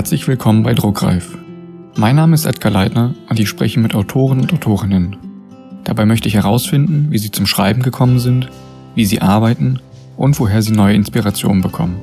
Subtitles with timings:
[0.00, 1.36] Herzlich willkommen bei Druckreif.
[1.94, 5.18] Mein Name ist Edgar Leitner und ich spreche mit Autoren und Autorinnen.
[5.84, 8.48] Dabei möchte ich herausfinden, wie sie zum Schreiben gekommen sind,
[8.94, 9.78] wie sie arbeiten
[10.16, 12.00] und woher sie neue Inspirationen bekommen.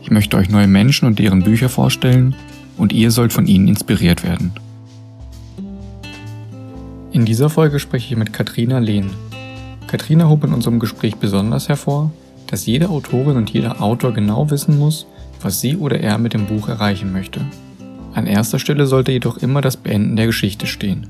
[0.00, 2.34] Ich möchte euch neue Menschen und deren Bücher vorstellen
[2.78, 4.52] und ihr sollt von ihnen inspiriert werden.
[7.12, 9.10] In dieser Folge spreche ich mit Katrina Lehn.
[9.86, 12.10] Katrina hob in unserem Gespräch besonders hervor,
[12.46, 15.06] dass jede Autorin und jeder Autor genau wissen muss,
[15.44, 17.40] was sie oder er mit dem Buch erreichen möchte.
[18.14, 21.08] An erster Stelle sollte jedoch immer das Beenden der Geschichte stehen.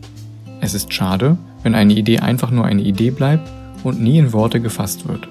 [0.61, 3.49] Es ist schade, wenn eine Idee einfach nur eine Idee bleibt
[3.83, 5.29] und nie in Worte gefasst wird.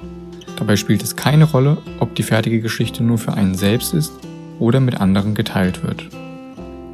[0.57, 4.13] Dabei spielt es keine Rolle, ob die fertige Geschichte nur für einen selbst ist
[4.59, 6.05] oder mit anderen geteilt wird.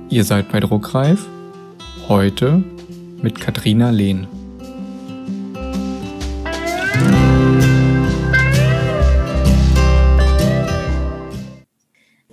[0.09, 1.27] Ihr seid bei Druckreif,
[2.07, 2.63] heute
[3.21, 4.27] mit Katrina Lehn.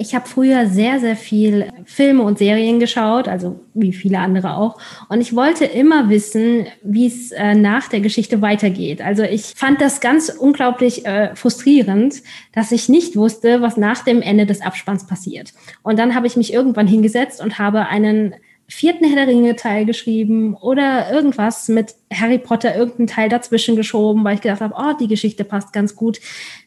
[0.06, 4.78] Ich habe früher sehr, sehr viel Filme und Serien geschaut, also wie viele andere auch.
[5.08, 9.02] Und ich wollte immer wissen, wie es äh, nach der Geschichte weitergeht.
[9.02, 14.22] Also ich fand das ganz unglaublich äh, frustrierend, dass ich nicht wusste, was nach dem
[14.22, 15.52] Ende des Abspanns passiert.
[15.82, 18.36] Und dann habe ich mich irgendwann hingesetzt und habe einen
[18.68, 24.24] vierten Herr der Ringe Teil geschrieben oder irgendwas mit Harry Potter irgendeinen Teil dazwischen geschoben,
[24.24, 26.18] weil ich gedacht habe, oh, die Geschichte passt ganz gut.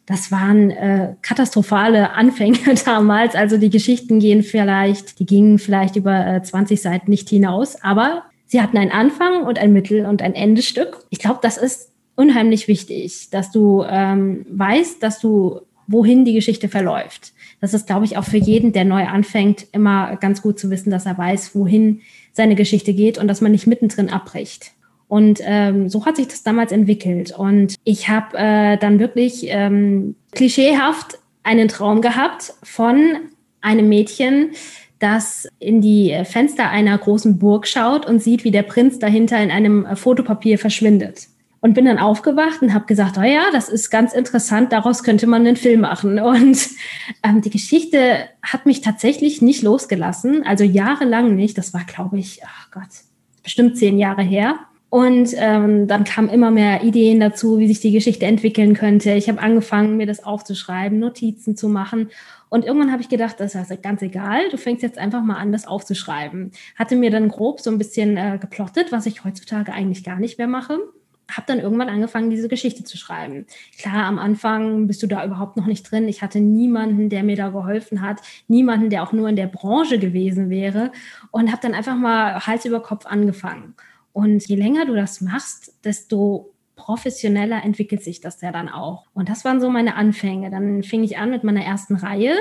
[0.06, 3.36] Das waren äh, katastrophale Anfänge damals.
[3.36, 8.24] Also die Geschichten gehen vielleicht, die gingen vielleicht über äh, 20 Seiten nicht hinaus, aber
[8.46, 11.06] sie hatten einen Anfang und ein Mittel und ein Endestück.
[11.10, 16.70] Ich glaube, das ist unheimlich wichtig, dass du ähm, weißt, dass du wohin die Geschichte
[16.70, 17.34] verläuft.
[17.62, 20.92] Das ist, glaube ich, auch für jeden, der neu anfängt, immer ganz gut zu wissen,
[20.92, 24.72] dass er weiß, wohin seine Geschichte geht und dass man nicht mittendrin abbricht.
[25.08, 27.38] Und ähm, so hat sich das damals entwickelt.
[27.38, 33.16] Und ich habe äh, dann wirklich ähm, klischeehaft einen Traum gehabt von
[33.60, 34.52] einem Mädchen,
[35.00, 39.50] das in die Fenster einer großen Burg schaut und sieht, wie der Prinz dahinter in
[39.50, 41.28] einem Fotopapier verschwindet
[41.62, 45.28] und bin dann aufgewacht und habe gesagt, oh ja, das ist ganz interessant, daraus könnte
[45.28, 46.20] man einen Film machen.
[46.30, 46.70] Und
[47.24, 51.58] ähm, die Geschichte hat mich tatsächlich nicht losgelassen, also jahrelang nicht.
[51.58, 52.90] Das war, glaube ich, ach Gott,
[53.44, 54.56] bestimmt zehn Jahre her.
[54.90, 59.12] Und ähm, dann kamen immer mehr Ideen dazu, wie sich die Geschichte entwickeln könnte.
[59.12, 62.10] Ich habe angefangen, mir das aufzuschreiben, Notizen zu machen.
[62.50, 65.52] Und irgendwann habe ich gedacht, das ist ganz egal, du fängst jetzt einfach mal an,
[65.52, 66.52] das aufzuschreiben.
[66.76, 70.40] Hatte mir dann grob so ein bisschen äh, geplottet, was ich heutzutage eigentlich gar nicht
[70.40, 70.80] mehr mache
[71.30, 73.46] habe dann irgendwann angefangen, diese Geschichte zu schreiben.
[73.78, 76.08] Klar, am Anfang bist du da überhaupt noch nicht drin.
[76.08, 80.00] Ich hatte niemanden, der mir da geholfen hat, niemanden, der auch nur in der Branche
[80.00, 80.92] gewesen wäre
[81.32, 83.76] und habe dann einfach mal Hals über Kopf angefangen.
[84.14, 89.06] Und je länger du das machst, desto professioneller entwickelt sich das ja dann auch.
[89.14, 90.50] Und das waren so meine Anfänge.
[90.50, 92.36] Dann fing ich an mit meiner ersten Reihe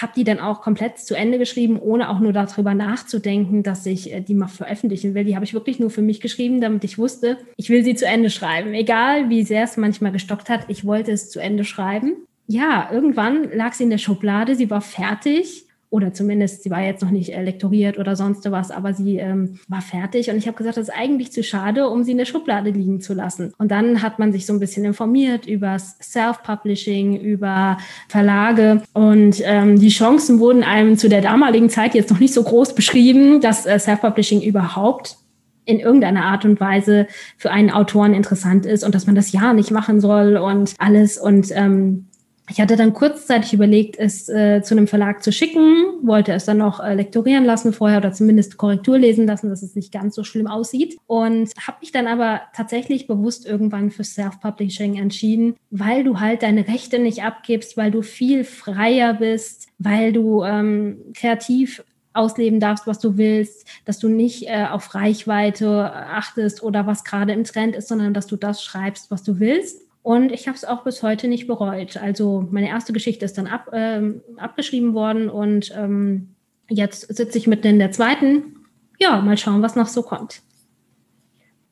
[0.00, 4.12] habe die dann auch komplett zu Ende geschrieben, ohne auch nur darüber nachzudenken, dass ich
[4.12, 5.24] äh, die mal veröffentlichen will.
[5.24, 8.06] Die habe ich wirklich nur für mich geschrieben, damit ich wusste, ich will sie zu
[8.06, 8.74] Ende schreiben.
[8.74, 12.16] Egal, wie sehr es manchmal gestockt hat, ich wollte es zu Ende schreiben.
[12.46, 17.02] Ja, irgendwann lag sie in der Schublade, sie war fertig oder zumindest, sie war jetzt
[17.02, 20.28] noch nicht äh, lektoriert oder sonst was, aber sie ähm, war fertig.
[20.28, 23.00] Und ich habe gesagt, das ist eigentlich zu schade, um sie in der Schublade liegen
[23.00, 23.52] zu lassen.
[23.58, 27.78] Und dann hat man sich so ein bisschen informiert über Self-Publishing, über
[28.08, 28.82] Verlage.
[28.92, 32.74] Und ähm, die Chancen wurden einem zu der damaligen Zeit jetzt noch nicht so groß
[32.74, 35.16] beschrieben, dass äh, Self-Publishing überhaupt
[35.64, 37.06] in irgendeiner Art und Weise
[37.36, 41.18] für einen Autoren interessant ist und dass man das ja nicht machen soll und alles.
[41.18, 42.06] Und ähm,
[42.50, 46.58] ich hatte dann kurzzeitig überlegt, es äh, zu einem Verlag zu schicken, wollte es dann
[46.58, 50.24] noch äh, lektorieren lassen vorher oder zumindest Korrektur lesen lassen, dass es nicht ganz so
[50.24, 50.98] schlimm aussieht.
[51.06, 56.68] Und habe mich dann aber tatsächlich bewusst irgendwann für Self-Publishing entschieden, weil du halt deine
[56.68, 61.82] Rechte nicht abgibst, weil du viel freier bist, weil du ähm, kreativ
[62.12, 67.32] ausleben darfst, was du willst, dass du nicht äh, auf Reichweite achtest oder was gerade
[67.32, 69.83] im Trend ist, sondern dass du das schreibst, was du willst.
[70.04, 71.96] Und ich habe es auch bis heute nicht bereut.
[71.96, 76.34] Also meine erste Geschichte ist dann ab, ähm, abgeschrieben worden und ähm,
[76.68, 78.56] jetzt sitze ich mitten in der zweiten.
[79.00, 80.42] Ja, mal schauen, was noch so kommt.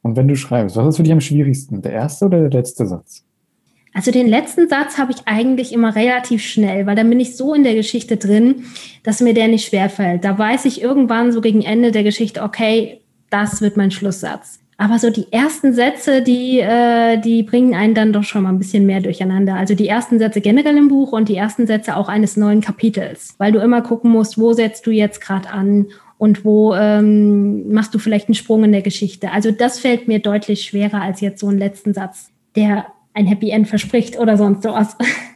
[0.00, 2.86] Und wenn du schreibst, was ist für dich am schwierigsten, der erste oder der letzte
[2.86, 3.22] Satz?
[3.92, 7.52] Also den letzten Satz habe ich eigentlich immer relativ schnell, weil dann bin ich so
[7.52, 8.64] in der Geschichte drin,
[9.02, 10.24] dass mir der nicht schwerfällt.
[10.24, 14.61] Da weiß ich irgendwann so gegen Ende der Geschichte, okay, das wird mein Schlusssatz.
[14.82, 18.58] Aber so die ersten Sätze, die, äh, die bringen einen dann doch schon mal ein
[18.58, 19.55] bisschen mehr durcheinander.
[19.55, 23.37] Also die ersten Sätze generell im Buch und die ersten Sätze auch eines neuen Kapitels,
[23.38, 25.87] weil du immer gucken musst, wo setzt du jetzt gerade an
[26.19, 29.31] und wo ähm, machst du vielleicht einen Sprung in der Geschichte.
[29.31, 33.50] Also das fällt mir deutlich schwerer als jetzt so einen letzten Satz, der ein Happy
[33.50, 34.96] End verspricht oder sonst sowas.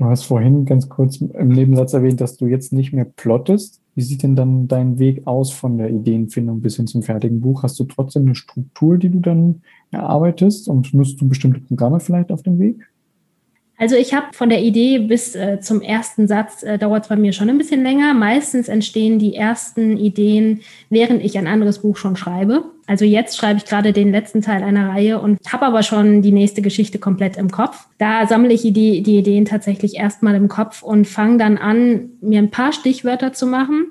[0.00, 3.82] Du hast vorhin ganz kurz im Nebensatz erwähnt, dass du jetzt nicht mehr plottest.
[3.94, 7.64] Wie sieht denn dann dein Weg aus von der Ideenfindung bis hin zum fertigen Buch?
[7.64, 9.60] Hast du trotzdem eine Struktur, die du dann
[9.90, 12.89] erarbeitest und nutzt du bestimmte Programme vielleicht auf dem Weg?
[13.80, 17.16] Also ich habe von der Idee bis äh, zum ersten Satz äh, dauert es bei
[17.16, 18.12] mir schon ein bisschen länger.
[18.12, 20.60] Meistens entstehen die ersten Ideen,
[20.90, 22.64] während ich ein anderes Buch schon schreibe.
[22.86, 26.30] Also jetzt schreibe ich gerade den letzten Teil einer Reihe und habe aber schon die
[26.30, 27.86] nächste Geschichte komplett im Kopf.
[27.96, 32.38] Da sammle ich die, die Ideen tatsächlich erstmal im Kopf und fange dann an, mir
[32.38, 33.86] ein paar Stichwörter zu machen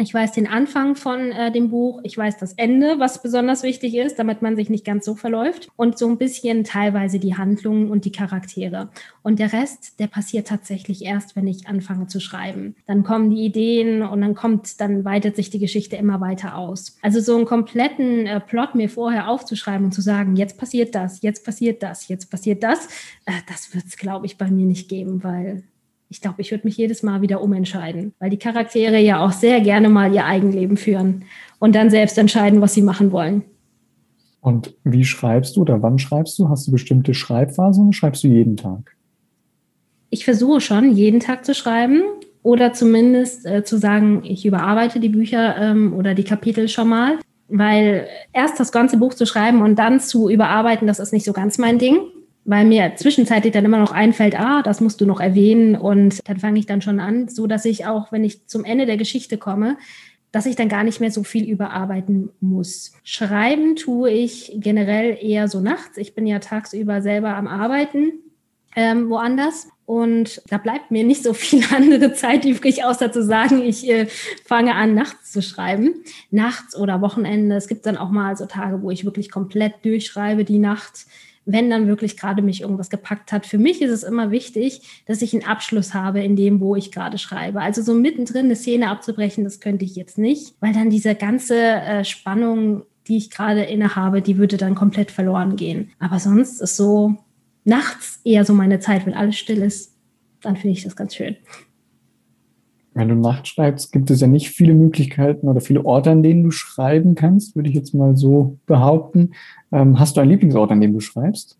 [0.00, 3.96] ich weiß den Anfang von äh, dem Buch, ich weiß das Ende, was besonders wichtig
[3.96, 7.90] ist, damit man sich nicht ganz so verläuft und so ein bisschen teilweise die Handlungen
[7.90, 8.90] und die Charaktere.
[9.22, 12.76] Und der Rest, der passiert tatsächlich erst, wenn ich anfange zu schreiben.
[12.86, 16.96] Dann kommen die Ideen und dann kommt, dann weitet sich die Geschichte immer weiter aus.
[17.02, 21.22] Also so einen kompletten äh, Plot mir vorher aufzuschreiben und zu sagen, jetzt passiert das,
[21.22, 22.86] jetzt passiert das, jetzt passiert das,
[23.26, 25.64] äh, das wird es, glaube ich, bei mir nicht geben, weil
[26.10, 29.60] ich glaube, ich würde mich jedes Mal wieder umentscheiden, weil die Charaktere ja auch sehr
[29.60, 31.24] gerne mal ihr Eigenleben führen
[31.58, 33.42] und dann selbst entscheiden, was sie machen wollen.
[34.40, 36.48] Und wie schreibst du oder wann schreibst du?
[36.48, 38.96] Hast du bestimmte Schreibphasen oder schreibst du jeden Tag?
[40.10, 42.02] Ich versuche schon, jeden Tag zu schreiben
[42.42, 47.18] oder zumindest äh, zu sagen, ich überarbeite die Bücher ähm, oder die Kapitel schon mal.
[47.48, 51.32] Weil erst das ganze Buch zu schreiben und dann zu überarbeiten, das ist nicht so
[51.32, 51.98] ganz mein Ding
[52.48, 56.38] weil mir zwischenzeitlich dann immer noch einfällt, ah, das musst du noch erwähnen und dann
[56.38, 59.36] fange ich dann schon an, so dass ich auch, wenn ich zum Ende der Geschichte
[59.36, 59.76] komme,
[60.32, 62.92] dass ich dann gar nicht mehr so viel überarbeiten muss.
[63.04, 65.98] Schreiben tue ich generell eher so nachts.
[65.98, 68.12] Ich bin ja tagsüber selber am Arbeiten
[68.74, 73.60] ähm, woanders und da bleibt mir nicht so viel andere Zeit übrig, außer zu sagen,
[73.60, 74.06] ich äh,
[74.46, 76.02] fange an, nachts zu schreiben.
[76.30, 77.56] Nachts oder Wochenende.
[77.56, 81.04] Es gibt dann auch mal so Tage, wo ich wirklich komplett durchschreibe die Nacht
[81.50, 83.46] wenn dann wirklich gerade mich irgendwas gepackt hat.
[83.46, 86.92] Für mich ist es immer wichtig, dass ich einen Abschluss habe in dem, wo ich
[86.92, 87.62] gerade schreibe.
[87.62, 91.56] Also so mittendrin eine Szene abzubrechen, das könnte ich jetzt nicht, weil dann diese ganze
[91.56, 95.90] äh, Spannung, die ich gerade innehabe, die würde dann komplett verloren gehen.
[95.98, 97.16] Aber sonst ist so
[97.64, 99.94] nachts eher so meine Zeit, wenn alles still ist,
[100.42, 101.36] dann finde ich das ganz schön.
[102.98, 106.42] Wenn du nachts schreibst, gibt es ja nicht viele Möglichkeiten oder viele Orte, an denen
[106.42, 109.34] du schreiben kannst, würde ich jetzt mal so behaupten.
[109.70, 111.56] Ähm, hast du einen Lieblingsort, an dem du schreibst?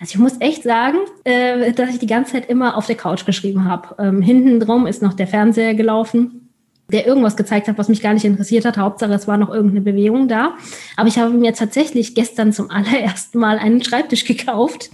[0.00, 3.26] Also ich muss echt sagen, äh, dass ich die ganze Zeit immer auf der Couch
[3.26, 3.96] geschrieben habe.
[3.98, 6.47] Ähm, hinten drum ist noch der Fernseher gelaufen
[6.90, 8.78] der irgendwas gezeigt hat, was mich gar nicht interessiert hat.
[8.78, 10.56] Hauptsache, es war noch irgendeine Bewegung da.
[10.96, 14.90] Aber ich habe mir tatsächlich gestern zum allerersten Mal einen Schreibtisch gekauft,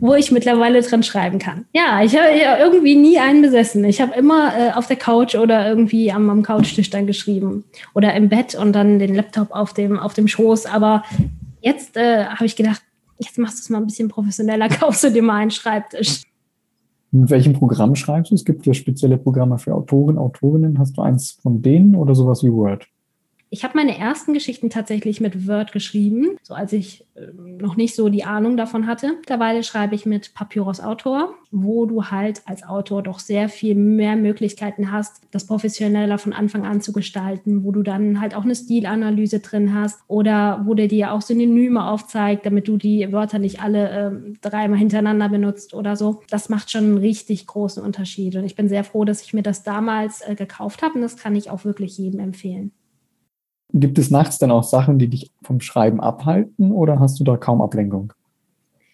[0.00, 1.66] wo ich mittlerweile dran schreiben kann.
[1.74, 3.84] Ja, ich habe ja irgendwie nie einen besessen.
[3.84, 8.14] Ich habe immer äh, auf der Couch oder irgendwie am, am Couchtisch dann geschrieben oder
[8.14, 10.64] im Bett und dann den Laptop auf dem, auf dem Schoß.
[10.66, 11.04] Aber
[11.60, 12.82] jetzt äh, habe ich gedacht,
[13.18, 16.22] jetzt machst du es mal ein bisschen professioneller, kaufst du dir mal einen Schreibtisch.
[17.16, 18.34] Mit welchem Programm schreibst du?
[18.34, 20.78] Es gibt ja spezielle Programme für Autoren, Autorinnen.
[20.78, 22.86] Hast du eins von denen oder sowas wie Word?
[23.48, 27.94] Ich habe meine ersten Geschichten tatsächlich mit Word geschrieben, so als ich äh, noch nicht
[27.94, 29.12] so die Ahnung davon hatte.
[29.18, 34.16] Mittlerweile schreibe ich mit Papyrus Autor, wo du halt als Autor doch sehr viel mehr
[34.16, 38.56] Möglichkeiten hast, das professioneller von Anfang an zu gestalten, wo du dann halt auch eine
[38.56, 43.62] Stilanalyse drin hast oder wo der dir auch Synonyme aufzeigt, damit du die Wörter nicht
[43.62, 46.20] alle äh, dreimal hintereinander benutzt oder so.
[46.30, 49.42] Das macht schon einen richtig großen Unterschied und ich bin sehr froh, dass ich mir
[49.42, 52.72] das damals äh, gekauft habe und das kann ich auch wirklich jedem empfehlen.
[53.72, 57.36] Gibt es nachts dann auch Sachen, die dich vom Schreiben abhalten oder hast du da
[57.36, 58.12] kaum Ablenkung?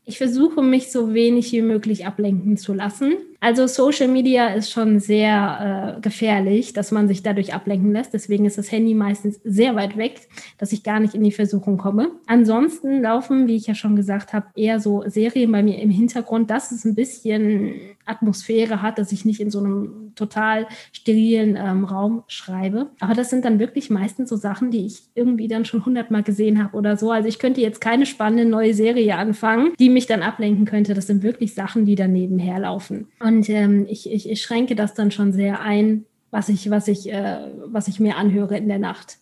[0.04, 3.14] Ich versuche mich so wenig wie möglich ablenken zu lassen.
[3.42, 8.14] Also Social Media ist schon sehr äh, gefährlich, dass man sich dadurch ablenken lässt.
[8.14, 11.76] Deswegen ist das Handy meistens sehr weit weg, dass ich gar nicht in die Versuchung
[11.76, 12.12] komme.
[12.28, 16.50] Ansonsten laufen, wie ich ja schon gesagt habe, eher so Serien bei mir im Hintergrund,
[16.50, 21.84] dass es ein bisschen Atmosphäre hat, dass ich nicht in so einem total sterilen ähm,
[21.84, 22.90] Raum schreibe.
[23.00, 26.62] Aber das sind dann wirklich meistens so Sachen, die ich irgendwie dann schon hundertmal gesehen
[26.62, 27.10] habe oder so.
[27.10, 30.94] Also ich könnte jetzt keine spannende neue Serie anfangen, die mich dann ablenken könnte.
[30.94, 33.08] Das sind wirklich Sachen, die dann nebenher laufen.
[33.20, 36.86] Und und ähm, ich, ich, ich schränke das dann schon sehr ein, was ich, was
[36.88, 39.18] ich, äh, was ich mir anhöre in der Nacht.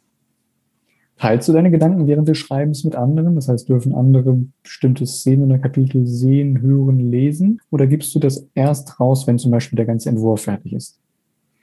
[1.17, 3.35] Teilst du deine Gedanken während des Schreibens mit anderen?
[3.35, 7.61] Das heißt, dürfen andere bestimmte Szenen oder Kapitel sehen, hören, lesen?
[7.71, 10.99] Oder gibst du das erst raus, wenn zum Beispiel der ganze Entwurf fertig ist?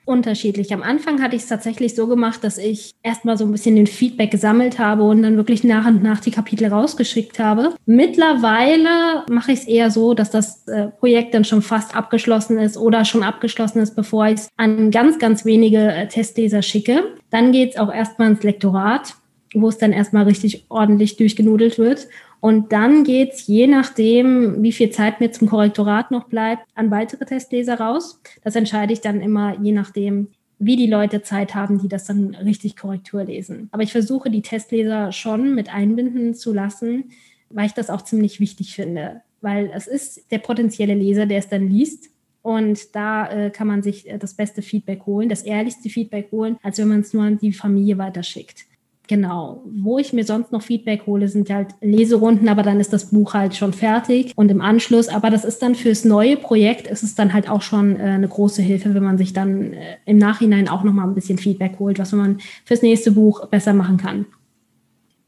[0.08, 0.74] Unterschiedlich.
[0.74, 3.88] Am Anfang hatte ich es tatsächlich so gemacht, dass ich erstmal so ein bisschen den
[3.88, 7.76] Feedback gesammelt habe und dann wirklich nach und nach die Kapitel rausgeschickt habe.
[7.86, 12.78] Mittlerweile mache ich es eher so, dass das äh, Projekt dann schon fast abgeschlossen ist
[12.78, 17.04] oder schon abgeschlossen ist, bevor ich es an ganz, ganz wenige äh, Testleser schicke.
[17.30, 19.16] Dann geht es auch erstmal ins Lektorat
[19.54, 22.08] wo es dann erstmal richtig ordentlich durchgenudelt wird.
[22.40, 26.92] Und dann geht es, je nachdem, wie viel Zeit mir zum Korrektorat noch bleibt, an
[26.92, 28.22] weitere Testleser raus.
[28.44, 30.28] Das entscheide ich dann immer, je nachdem,
[30.60, 33.70] wie die Leute Zeit haben, die das dann richtig Korrektur lesen.
[33.72, 37.12] Aber ich versuche, die Testleser schon mit einbinden zu lassen,
[37.50, 39.22] weil ich das auch ziemlich wichtig finde.
[39.42, 42.10] Weil es ist der potenzielle Leser, der es dann liest.
[42.42, 46.58] Und da äh, kann man sich äh, das beste Feedback holen, das ehrlichste Feedback holen,
[46.64, 48.67] als wenn man es nur an die Familie weiterschickt.
[49.08, 49.64] Genau.
[49.66, 53.34] Wo ich mir sonst noch Feedback hole, sind halt Leserunden, aber dann ist das Buch
[53.34, 55.08] halt schon fertig und im Anschluss.
[55.08, 58.28] Aber das ist dann fürs neue Projekt, ist es dann halt auch schon äh, eine
[58.28, 62.00] große Hilfe, wenn man sich dann äh, im Nachhinein auch nochmal ein bisschen Feedback holt,
[62.00, 64.26] was man fürs nächste Buch besser machen kann.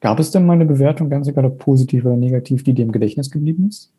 [0.01, 2.91] Gab es denn mal eine Bewertung, ganz egal ob positiv oder negativ, die dir im
[2.91, 3.93] Gedächtnis geblieben ist?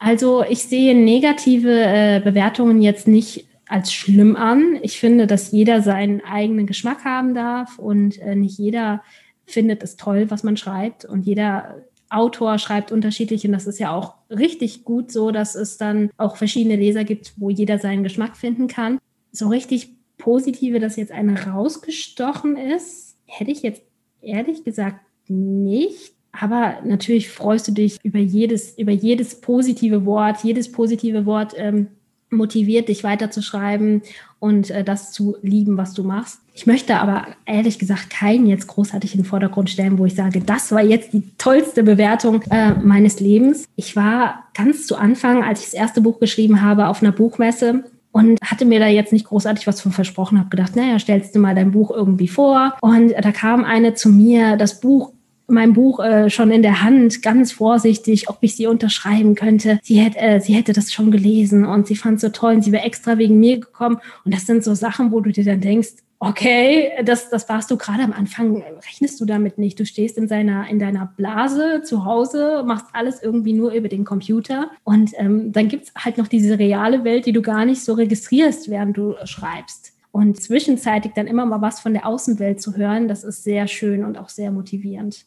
[0.00, 4.78] Also ich sehe negative äh, Bewertungen jetzt nicht als schlimm an.
[4.82, 9.02] Ich finde, dass jeder seinen eigenen Geschmack haben darf und äh, nicht jeder
[9.46, 13.94] findet es toll, was man schreibt und jeder Autor schreibt unterschiedlich und das ist ja
[13.94, 18.36] auch richtig gut so, dass es dann auch verschiedene Leser gibt, wo jeder seinen Geschmack
[18.36, 18.98] finden kann.
[19.30, 23.82] So richtig positive, dass jetzt eine rausgestochen ist, hätte ich jetzt
[24.22, 26.14] ehrlich gesagt nicht.
[26.32, 30.44] Aber natürlich freust du dich über jedes, über jedes positive Wort.
[30.44, 31.88] Jedes positive Wort ähm,
[32.30, 34.02] motiviert, dich weiterzuschreiben
[34.38, 36.40] und äh, das zu lieben, was du machst.
[36.54, 40.40] Ich möchte aber ehrlich gesagt keinen jetzt großartig in den Vordergrund stellen, wo ich sage,
[40.40, 43.64] das war jetzt die tollste Bewertung äh, meines Lebens.
[43.76, 47.84] Ich war ganz zu Anfang, als ich das erste Buch geschrieben habe, auf einer Buchmesse
[48.10, 51.38] und hatte mir da jetzt nicht großartig was von versprochen, habe gedacht, naja, stellst du
[51.38, 52.76] mal dein Buch irgendwie vor.
[52.80, 55.12] Und da kam eine zu mir, das Buch
[55.48, 59.78] mein Buch äh, schon in der Hand, ganz vorsichtig, ob ich sie unterschreiben könnte.
[59.82, 62.62] Sie hätte, äh, sie hätte das schon gelesen und sie fand es so toll und
[62.62, 63.98] sie wäre extra wegen mir gekommen.
[64.24, 67.76] Und das sind so Sachen, wo du dir dann denkst, okay, das, das warst du
[67.76, 69.78] gerade am Anfang, rechnest du damit nicht.
[69.78, 74.04] Du stehst in, seiner, in deiner Blase zu Hause, machst alles irgendwie nur über den
[74.04, 74.70] Computer.
[74.84, 78.68] Und ähm, dann gibt's halt noch diese reale Welt, die du gar nicht so registrierst,
[78.68, 79.92] während du schreibst.
[80.10, 84.04] Und zwischenzeitig dann immer mal was von der Außenwelt zu hören, das ist sehr schön
[84.04, 85.26] und auch sehr motivierend.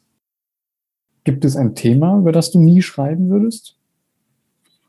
[1.23, 3.75] Gibt es ein Thema, über das du nie schreiben würdest?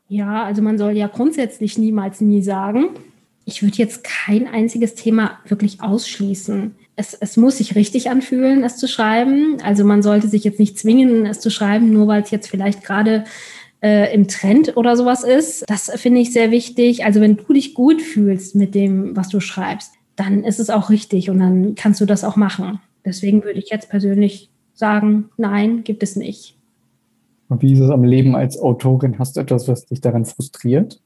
[0.07, 2.89] Ja, also man soll ja grundsätzlich niemals nie sagen.
[3.45, 6.75] Ich würde jetzt kein einziges Thema wirklich ausschließen.
[6.95, 9.57] Es, es muss sich richtig anfühlen, es zu schreiben.
[9.63, 12.83] Also man sollte sich jetzt nicht zwingen, es zu schreiben, nur weil es jetzt vielleicht
[12.83, 13.25] gerade
[13.81, 15.65] äh, im Trend oder sowas ist.
[15.67, 17.05] Das finde ich sehr wichtig.
[17.05, 20.89] Also wenn du dich gut fühlst mit dem, was du schreibst, dann ist es auch
[20.89, 22.79] richtig und dann kannst du das auch machen.
[23.05, 26.57] Deswegen würde ich jetzt persönlich sagen, nein, gibt es nicht.
[27.49, 29.19] Und wie ist es am Leben als Autorin?
[29.19, 31.01] Hast du etwas, was dich daran frustriert?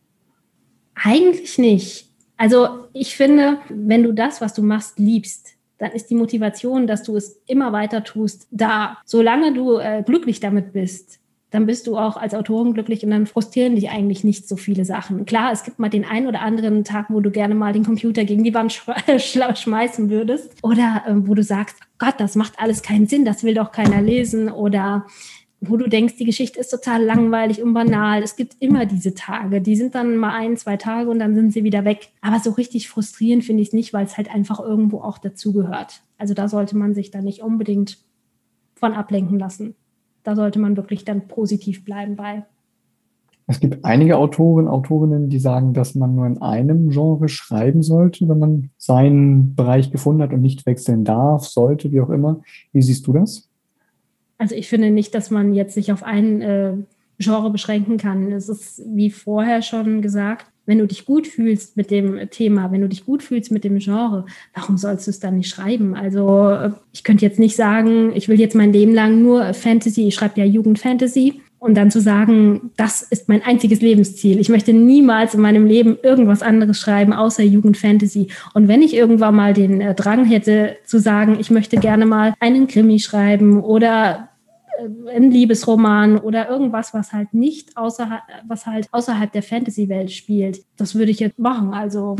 [0.96, 2.10] Eigentlich nicht.
[2.38, 7.04] Also ich finde, wenn du das, was du machst, liebst, dann ist die Motivation, dass
[7.04, 8.98] du es immer weiter tust, da.
[9.06, 13.26] Solange du äh, glücklich damit bist, dann bist du auch als Autorin glücklich und dann
[13.26, 15.26] frustrieren dich eigentlich nicht so viele Sachen.
[15.26, 18.26] Klar, es gibt mal den einen oder anderen Tag, wo du gerne mal den Computer
[18.26, 18.74] gegen die Wand
[19.18, 23.54] schmeißen würdest oder äh, wo du sagst, Gott, das macht alles keinen Sinn, das will
[23.54, 25.06] doch keiner lesen oder
[25.60, 28.22] wo du denkst, die Geschichte ist total langweilig und banal.
[28.22, 31.52] Es gibt immer diese Tage, die sind dann mal ein, zwei Tage und dann sind
[31.52, 32.10] sie wieder weg.
[32.22, 36.04] Aber so richtig frustrierend finde ich es nicht, weil es halt einfach irgendwo auch dazugehört.
[36.20, 37.98] Also da sollte man sich dann nicht unbedingt
[38.76, 39.76] von ablenken lassen
[40.28, 42.44] da sollte man wirklich dann positiv bleiben bei.
[43.48, 48.28] Es gibt einige Autoren, Autorinnen, die sagen, dass man nur in einem Genre schreiben sollte,
[48.28, 52.42] wenn man seinen Bereich gefunden hat und nicht wechseln darf, sollte, wie auch immer.
[52.74, 53.48] Wie siehst du das?
[54.38, 56.74] Also ich finde nicht, dass man jetzt sich auf ein äh,
[57.20, 58.34] Genre beschränken kann.
[58.34, 62.82] Es ist, wie vorher schon gesagt, wenn du dich gut fühlst mit dem Thema, wenn
[62.82, 65.96] du dich gut fühlst mit dem Genre, warum sollst du es dann nicht schreiben?
[65.96, 70.16] Also ich könnte jetzt nicht sagen, ich will jetzt mein Leben lang nur Fantasy, ich
[70.16, 71.42] schreibe ja Jugendfantasy.
[71.60, 74.40] Und dann zu sagen, das ist mein einziges Lebensziel.
[74.40, 78.28] Ich möchte niemals in meinem Leben irgendwas anderes schreiben, außer Jugendfantasy.
[78.54, 82.36] Und wenn ich irgendwann mal den äh, Drang hätte, zu sagen, ich möchte gerne mal
[82.40, 84.27] einen Krimi schreiben oder äh,
[85.08, 90.64] ein Liebesroman oder irgendwas, was halt nicht außerhalb, was halt außerhalb der Fantasy-Welt spielt.
[90.78, 91.74] Das würde ich jetzt machen.
[91.74, 92.16] Also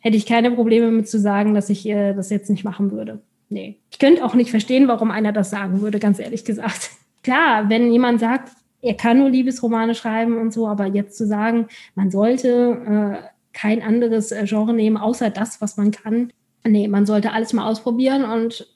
[0.00, 3.20] hätte ich keine Probleme mit zu sagen, dass ich äh, das jetzt nicht machen würde.
[3.48, 3.80] Nee.
[3.90, 6.90] Ich könnte auch nicht verstehen, warum einer das sagen würde, ganz ehrlich gesagt.
[7.22, 11.66] Klar, wenn jemand sagt, er kann nur Liebesromane schreiben und so, aber jetzt zu sagen,
[11.94, 16.32] man sollte äh, kein anderes äh, Genre nehmen, außer das, was man kann.
[16.64, 18.66] Nee, man sollte alles mal ausprobieren und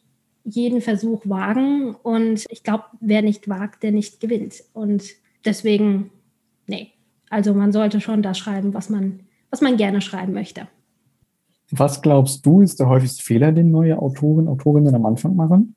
[0.44, 1.94] jeden Versuch wagen.
[1.94, 4.62] Und ich glaube, wer nicht wagt, der nicht gewinnt.
[4.72, 5.04] Und
[5.44, 6.10] deswegen,
[6.66, 6.92] nee.
[7.28, 9.20] Also man sollte schon das schreiben, was man,
[9.50, 10.66] was man gerne schreiben möchte.
[11.70, 15.76] Was glaubst du, ist der häufigste Fehler, den neue Autoren, Autorinnen am Anfang machen?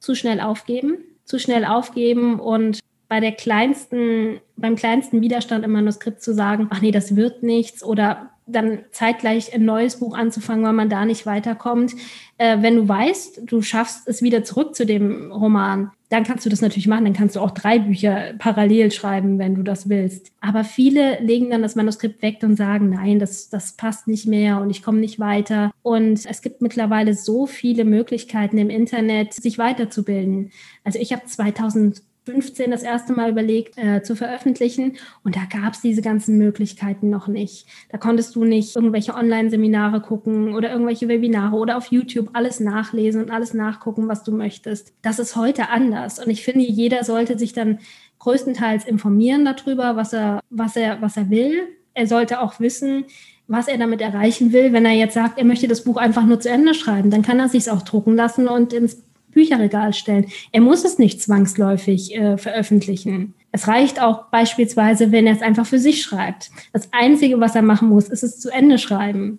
[0.00, 6.22] Zu schnell aufgeben, zu schnell aufgeben und bei der kleinsten, beim kleinsten Widerstand im Manuskript
[6.22, 10.72] zu sagen, ach nee, das wird nichts oder dann zeitgleich ein neues Buch anzufangen, weil
[10.72, 11.94] man da nicht weiterkommt.
[12.38, 16.50] Äh, wenn du weißt, du schaffst es wieder zurück zu dem Roman, dann kannst du
[16.50, 17.04] das natürlich machen.
[17.04, 20.30] Dann kannst du auch drei Bücher parallel schreiben, wenn du das willst.
[20.40, 24.60] Aber viele legen dann das Manuskript weg und sagen, nein, das, das passt nicht mehr
[24.60, 25.70] und ich komme nicht weiter.
[25.82, 30.52] Und es gibt mittlerweile so viele Möglichkeiten im Internet, sich weiterzubilden.
[30.84, 35.74] Also ich habe 2000 15 das erste Mal überlegt äh, zu veröffentlichen und da gab
[35.74, 37.66] es diese ganzen Möglichkeiten noch nicht.
[37.90, 43.22] Da konntest du nicht irgendwelche Online-Seminare gucken oder irgendwelche Webinare oder auf YouTube alles nachlesen
[43.22, 44.92] und alles nachgucken, was du möchtest.
[45.02, 47.78] Das ist heute anders und ich finde, jeder sollte sich dann
[48.20, 51.68] größtenteils informieren darüber, was er, was er, was er will.
[51.94, 53.04] Er sollte auch wissen,
[53.48, 54.72] was er damit erreichen will.
[54.72, 57.40] Wenn er jetzt sagt, er möchte das Buch einfach nur zu Ende schreiben, dann kann
[57.40, 59.02] er sich auch drucken lassen und ins
[59.32, 60.26] Bücherregal stellen.
[60.52, 63.34] Er muss es nicht zwangsläufig äh, veröffentlichen.
[63.50, 66.50] Es reicht auch beispielsweise, wenn er es einfach für sich schreibt.
[66.72, 69.38] Das Einzige, was er machen muss, ist es zu Ende schreiben.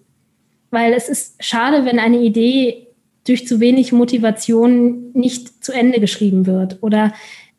[0.72, 2.88] Weil es ist schade, wenn eine Idee
[3.26, 7.14] durch zu wenig Motivation nicht zu Ende geschrieben wird oder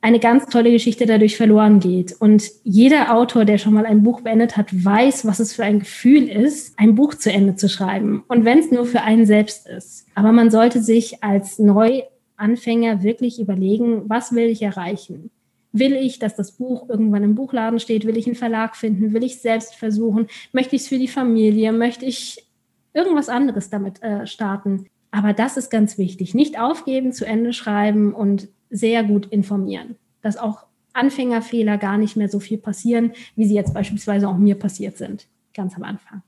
[0.04, 2.14] eine ganz tolle Geschichte dadurch verloren geht.
[2.20, 5.78] Und jeder Autor, der schon mal ein Buch beendet hat, weiß, was es für ein
[5.78, 8.22] Gefühl ist, ein Buch zu Ende zu schreiben.
[8.28, 10.04] Und wenn es nur für einen selbst ist.
[10.14, 12.02] Aber man sollte sich als neu
[12.44, 15.30] Anfänger wirklich überlegen, was will ich erreichen?
[15.72, 18.06] Will ich, dass das Buch irgendwann im Buchladen steht?
[18.06, 19.14] Will ich einen Verlag finden?
[19.14, 20.28] Will ich selbst versuchen?
[20.52, 21.72] Möchte ich es für die Familie?
[21.72, 22.46] Möchte ich
[22.92, 24.86] irgendwas anderes damit äh, starten?
[25.10, 26.34] Aber das ist ganz wichtig.
[26.34, 29.96] Nicht aufgeben, zu Ende schreiben und sehr gut informieren.
[30.20, 34.58] Dass auch Anfängerfehler gar nicht mehr so viel passieren, wie sie jetzt beispielsweise auch mir
[34.58, 36.22] passiert sind, ganz am Anfang.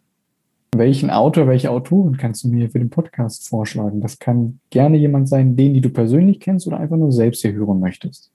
[0.78, 4.00] Welchen Autor, welche Autorin kannst du mir für den Podcast vorschlagen?
[4.00, 7.52] Das kann gerne jemand sein, den, die du persönlich kennst oder einfach nur selbst hier
[7.52, 8.32] hören möchtest.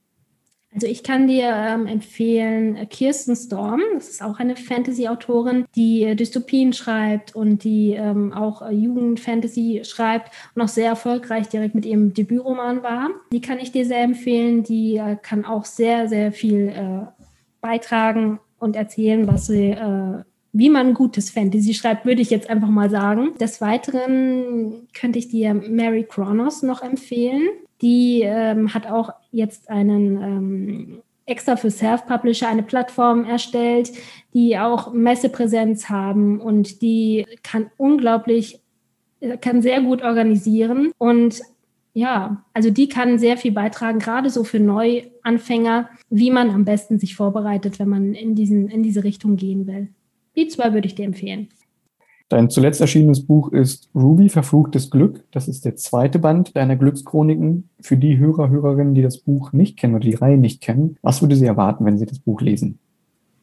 [0.73, 3.81] Also ich kann dir ähm, empfehlen äh, Kirsten Storm.
[3.93, 9.81] Das ist auch eine Fantasy-Autorin, die äh, Dystopien schreibt und die ähm, auch äh, Jugendfantasy
[9.83, 13.09] schreibt und auch sehr erfolgreich direkt mit ihrem Debütroman war.
[13.33, 14.63] Die kann ich dir sehr empfehlen.
[14.63, 17.05] Die äh, kann auch sehr, sehr viel äh,
[17.59, 22.67] beitragen und erzählen, was sie äh, wie man gutes Fantasy schreibt, würde ich jetzt einfach
[22.67, 23.35] mal sagen.
[23.39, 27.49] Des Weiteren könnte ich dir Mary Kronos noch empfehlen.
[27.81, 33.91] Die ähm, hat auch jetzt einen ähm, extra für Self-Publisher eine Plattform erstellt,
[34.33, 38.59] die auch Messepräsenz haben und die kann unglaublich,
[39.39, 41.41] kann sehr gut organisieren und
[41.93, 46.99] ja, also die kann sehr viel beitragen, gerade so für Neuanfänger, wie man am besten
[46.99, 49.89] sich vorbereitet, wenn man in, diesen, in diese Richtung gehen will.
[50.35, 51.49] Die zwei würde ich dir empfehlen.
[52.31, 55.25] Dein zuletzt erschienenes Buch ist Ruby, verfluchtes Glück.
[55.31, 57.67] Das ist der zweite Band deiner Glückschroniken.
[57.81, 61.21] Für die Hörer, Hörerinnen, die das Buch nicht kennen oder die Reihe nicht kennen, was
[61.21, 62.79] würde sie erwarten, wenn sie das Buch lesen?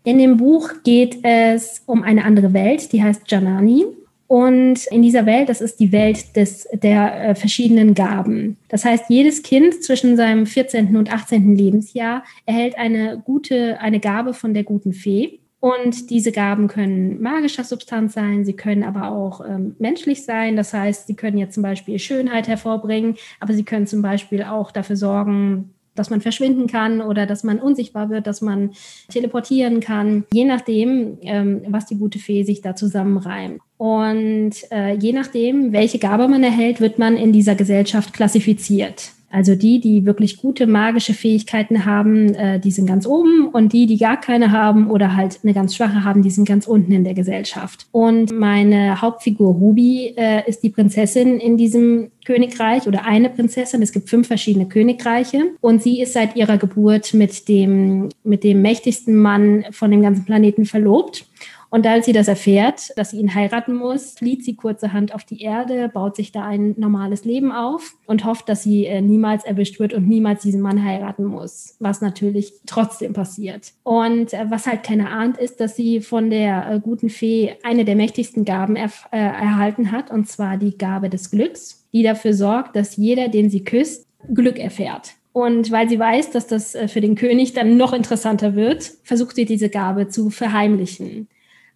[0.04, 3.84] In dem Buch geht es um eine andere Welt, die heißt Janani.
[4.26, 8.56] Und in dieser Welt, das ist die Welt des, der äh, verschiedenen Gaben.
[8.68, 10.96] Das heißt, jedes Kind zwischen seinem 14.
[10.96, 11.54] und 18.
[11.54, 15.37] Lebensjahr erhält eine gute, eine Gabe von der guten Fee.
[15.60, 20.56] Und diese Gaben können magischer Substanz sein, sie können aber auch ähm, menschlich sein.
[20.56, 24.70] Das heißt, sie können jetzt zum Beispiel Schönheit hervorbringen, aber sie können zum Beispiel auch
[24.70, 28.70] dafür sorgen, dass man verschwinden kann oder dass man unsichtbar wird, dass man
[29.08, 33.60] teleportieren kann, je nachdem, ähm, was die gute Fee sich da zusammenreimt.
[33.76, 39.12] Und äh, je nachdem, welche Gabe man erhält, wird man in dieser Gesellschaft klassifiziert.
[39.30, 43.86] Also die, die wirklich gute magische Fähigkeiten haben, äh, die sind ganz oben und die,
[43.86, 47.04] die gar keine haben oder halt eine ganz schwache haben, die sind ganz unten in
[47.04, 47.86] der Gesellschaft.
[47.92, 53.82] Und meine Hauptfigur Ruby äh, ist die Prinzessin in diesem Königreich oder eine Prinzessin.
[53.82, 58.62] Es gibt fünf verschiedene Königreiche und sie ist seit ihrer Geburt mit dem, mit dem
[58.62, 61.26] mächtigsten Mann von dem ganzen Planeten verlobt.
[61.70, 65.42] Und als sie das erfährt, dass sie ihn heiraten muss, flieht sie kurzerhand auf die
[65.42, 69.78] Erde, baut sich da ein normales Leben auf und hofft, dass sie äh, niemals erwischt
[69.78, 73.72] wird und niemals diesen Mann heiraten muss, was natürlich trotzdem passiert.
[73.82, 77.84] Und äh, was halt keiner ahnt, ist, dass sie von der äh, guten Fee eine
[77.84, 82.76] der mächtigsten Gaben er erhalten hat, und zwar die Gabe des Glücks, die dafür sorgt,
[82.76, 85.12] dass jeder, den sie küsst, Glück erfährt.
[85.32, 89.44] Und weil sie weiß, dass das für den König dann noch interessanter wird, versucht sie
[89.44, 91.28] diese Gabe zu verheimlichen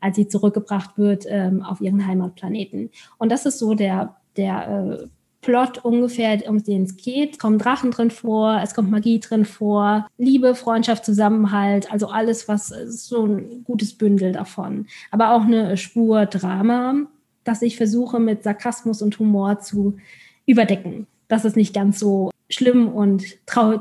[0.02, 2.90] als sie zurückgebracht wird ähm, auf ihren Heimatplaneten.
[3.18, 5.06] Und das ist so der, der äh,
[5.42, 7.32] Plot ungefähr, um den es geht.
[7.32, 12.48] Es kommen Drachen drin vor, es kommt Magie drin vor, Liebe, Freundschaft, Zusammenhalt, also alles,
[12.48, 14.86] was ist so ein gutes Bündel davon.
[15.10, 16.94] Aber auch eine Spur Drama,
[17.44, 19.96] das ich versuche mit Sarkasmus und Humor zu
[20.46, 23.24] überdecken, dass es nicht ganz so schlimm und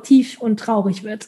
[0.03, 1.27] tief und traurig wird.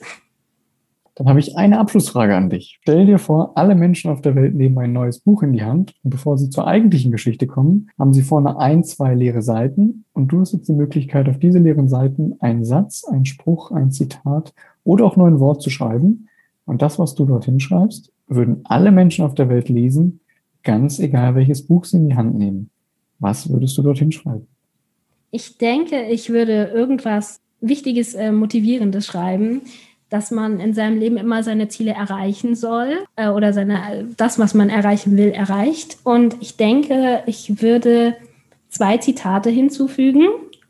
[1.15, 2.79] Dann habe ich eine Abschlussfrage an dich.
[2.81, 5.93] Stell dir vor, alle Menschen auf der Welt nehmen ein neues Buch in die Hand
[6.03, 10.29] und bevor sie zur eigentlichen Geschichte kommen, haben sie vorne ein, zwei leere Seiten und
[10.29, 14.53] du hast jetzt die Möglichkeit, auf diese leeren Seiten einen Satz, einen Spruch, ein Zitat
[14.83, 16.29] oder auch nur ein Wort zu schreiben.
[16.65, 20.19] Und das, was du dorthin schreibst, würden alle Menschen auf der Welt lesen,
[20.63, 22.71] ganz egal welches Buch sie in die Hand nehmen.
[23.19, 24.47] Was würdest du dorthin schreiben?
[25.29, 29.61] Ich denke, ich würde irgendwas Wichtiges, äh, Motivierendes schreiben
[30.13, 34.53] dass man in seinem Leben immer seine Ziele erreichen soll äh, oder seine, das, was
[34.53, 35.97] man erreichen will, erreicht.
[36.03, 38.15] Und ich denke, ich würde
[38.69, 40.27] zwei Zitate hinzufügen.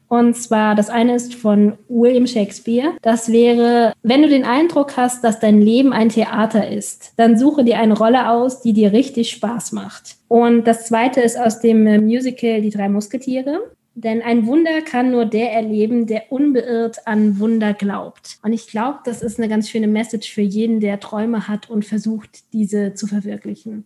[0.08, 2.94] Und zwar, das eine ist von William Shakespeare.
[3.02, 7.66] Das wäre, wenn du den Eindruck hast, dass dein Leben ein Theater ist, dann suche
[7.66, 10.16] dir eine Rolle aus, die dir richtig Spaß macht.
[10.30, 13.60] Und das zweite ist aus dem Musical Die drei Musketiere.
[13.96, 18.40] Denn ein Wunder kann nur der erleben, der unbeirrt an Wunder glaubt.
[18.42, 21.86] Und ich glaube, das ist eine ganz schöne Message für jeden, der Träume hat und
[21.86, 23.86] versucht, diese zu verwirklichen.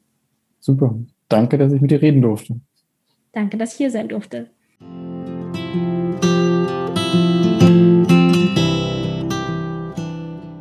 [0.59, 0.97] Super.
[1.27, 2.59] Danke, dass ich mit dir reden durfte.
[3.33, 4.49] Danke, dass ich hier sein durfte.